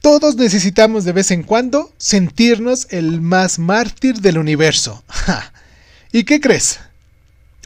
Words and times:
Todos 0.00 0.36
necesitamos 0.36 1.04
de 1.04 1.12
vez 1.12 1.30
en 1.30 1.42
cuando 1.42 1.92
sentirnos 1.98 2.86
el 2.90 3.20
más 3.20 3.58
mártir 3.58 4.20
del 4.20 4.38
universo. 4.38 5.04
¿Y 6.12 6.24
qué 6.24 6.40
crees? 6.40 6.80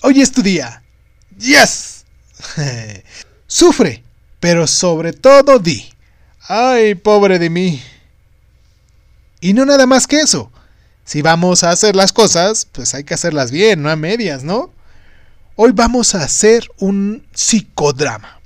Hoy 0.02 0.20
es 0.20 0.32
tu 0.32 0.42
día. 0.42 0.82
¡Yes! 1.38 2.04
Sufre, 3.46 4.02
pero 4.40 4.66
sobre 4.66 5.12
todo 5.12 5.60
di. 5.60 5.88
¡Ay, 6.40 6.96
pobre 6.96 7.38
de 7.38 7.50
mí! 7.50 7.80
Y 9.40 9.52
no 9.52 9.64
nada 9.64 9.86
más 9.86 10.06
que 10.06 10.20
eso. 10.20 10.50
Si 11.04 11.22
vamos 11.22 11.62
a 11.62 11.70
hacer 11.70 11.94
las 11.94 12.12
cosas, 12.12 12.66
pues 12.72 12.94
hay 12.94 13.04
que 13.04 13.14
hacerlas 13.14 13.50
bien, 13.50 13.82
no 13.82 13.90
a 13.90 13.96
medias, 13.96 14.42
¿no? 14.42 14.72
Hoy 15.54 15.70
vamos 15.72 16.14
a 16.14 16.24
hacer 16.24 16.66
un 16.78 17.26
psicodrama. 17.32 18.40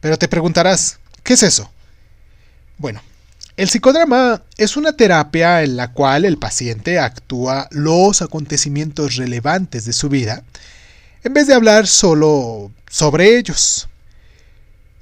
Pero 0.00 0.18
te 0.18 0.26
preguntarás, 0.26 0.98
¿qué 1.22 1.34
es 1.34 1.42
eso? 1.44 1.70
Bueno, 2.80 3.02
el 3.58 3.68
psicodrama 3.68 4.42
es 4.56 4.78
una 4.78 4.94
terapia 4.94 5.62
en 5.62 5.76
la 5.76 5.92
cual 5.92 6.24
el 6.24 6.38
paciente 6.38 6.98
actúa 6.98 7.68
los 7.72 8.22
acontecimientos 8.22 9.16
relevantes 9.16 9.84
de 9.84 9.92
su 9.92 10.08
vida 10.08 10.44
en 11.22 11.34
vez 11.34 11.46
de 11.46 11.52
hablar 11.52 11.86
solo 11.86 12.72
sobre 12.88 13.36
ellos. 13.36 13.86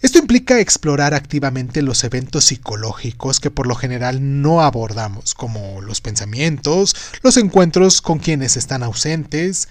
Esto 0.02 0.18
implica 0.18 0.58
explorar 0.58 1.14
activamente 1.14 1.80
los 1.80 2.02
eventos 2.02 2.46
psicológicos 2.46 3.38
que 3.38 3.52
por 3.52 3.68
lo 3.68 3.76
general 3.76 4.42
no 4.42 4.60
abordamos, 4.60 5.34
como 5.34 5.80
los 5.80 6.00
pensamientos, 6.00 6.96
los 7.22 7.36
encuentros 7.36 8.02
con 8.02 8.18
quienes 8.18 8.56
están 8.56 8.82
ausentes, 8.82 9.68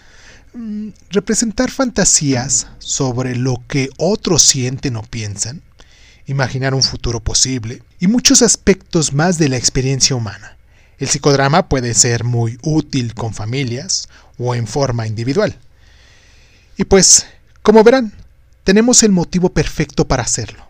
mm, 0.53 0.91
representar 1.09 1.71
fantasías 1.71 2.67
sobre 2.79 3.35
lo 3.35 3.62
que 3.67 3.89
otros 3.98 4.43
sienten 4.43 4.95
o 4.95 5.03
piensan, 5.03 5.62
imaginar 6.27 6.73
un 6.73 6.83
futuro 6.83 7.20
posible 7.21 7.81
y 7.99 8.07
muchos 8.07 8.41
aspectos 8.41 9.13
más 9.13 9.37
de 9.37 9.49
la 9.49 9.57
experiencia 9.57 10.15
humana. 10.15 10.57
El 10.99 11.07
psicodrama 11.07 11.70
puede 11.70 11.93
ser 11.93 12.23
muy 12.23 12.57
útil 12.61 13.13
con 13.13 13.33
familias 13.33 14.09
o 14.37 14.53
en 14.55 14.67
forma 14.67 15.07
individual. 15.07 15.57
Y 16.77 16.83
pues, 16.83 17.25
como 17.63 17.83
verán, 17.83 18.13
tenemos 18.63 19.03
el 19.03 19.11
motivo 19.11 19.49
perfecto 19.49 20.07
para 20.07 20.23
hacerlo. 20.23 20.67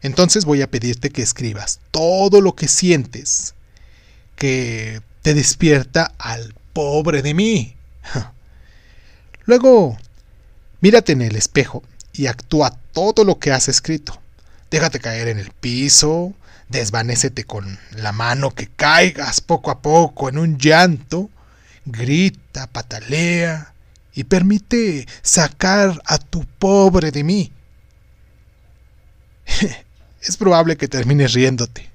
Entonces 0.00 0.44
voy 0.44 0.62
a 0.62 0.70
pedirte 0.70 1.10
que 1.10 1.22
escribas 1.22 1.80
todo 1.90 2.40
lo 2.40 2.54
que 2.54 2.68
sientes 2.68 3.54
que 4.36 5.00
te 5.22 5.34
despierta 5.34 6.12
al 6.18 6.54
pobre 6.72 7.22
de 7.22 7.34
mí. 7.34 7.76
Luego, 9.44 9.96
mírate 10.80 11.12
en 11.12 11.22
el 11.22 11.36
espejo 11.36 11.82
y 12.12 12.26
actúa 12.26 12.76
todo 12.92 13.24
lo 13.24 13.38
que 13.38 13.52
has 13.52 13.68
escrito. 13.68 14.21
Déjate 14.72 15.00
caer 15.00 15.28
en 15.28 15.38
el 15.38 15.50
piso, 15.50 16.32
desvanécete 16.70 17.44
con 17.44 17.78
la 17.90 18.10
mano 18.12 18.52
que 18.52 18.68
caigas 18.68 19.42
poco 19.42 19.70
a 19.70 19.82
poco 19.82 20.30
en 20.30 20.38
un 20.38 20.56
llanto, 20.56 21.28
grita, 21.84 22.66
patalea, 22.68 23.74
y 24.14 24.24
permite 24.24 25.06
sacar 25.20 26.00
a 26.06 26.16
tu 26.16 26.46
pobre 26.58 27.10
de 27.10 27.22
mí. 27.22 27.52
es 30.22 30.38
probable 30.38 30.78
que 30.78 30.88
termines 30.88 31.34
riéndote. 31.34 31.91